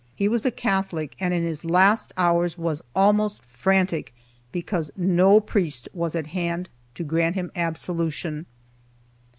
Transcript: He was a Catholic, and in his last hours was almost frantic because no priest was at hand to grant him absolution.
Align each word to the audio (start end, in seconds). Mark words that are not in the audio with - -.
He 0.15 0.27
was 0.27 0.47
a 0.47 0.49
Catholic, 0.49 1.15
and 1.19 1.31
in 1.31 1.43
his 1.43 1.63
last 1.63 2.11
hours 2.17 2.57
was 2.57 2.81
almost 2.95 3.45
frantic 3.45 4.15
because 4.51 4.89
no 4.97 5.39
priest 5.39 5.87
was 5.93 6.15
at 6.15 6.25
hand 6.33 6.71
to 6.95 7.03
grant 7.03 7.35
him 7.35 7.51
absolution. 7.55 8.47